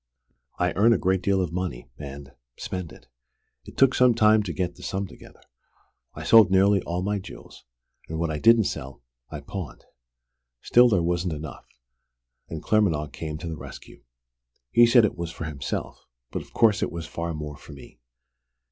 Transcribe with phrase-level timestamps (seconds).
[0.57, 3.05] I earn a great deal of money, and spend it.
[3.65, 5.41] It took some time to get the sum together.
[6.15, 7.65] I sold nearly all my jewels,
[8.09, 9.85] and what I didn't sell, I pawned.
[10.63, 11.67] Still there wasn't enough,
[12.49, 14.01] and Claremanagh came to the rescue.
[14.71, 17.99] He said it was for himself but of course it was far more for me!